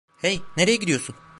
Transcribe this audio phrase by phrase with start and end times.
[0.17, 1.15] Hey, nereye gidiyorsun?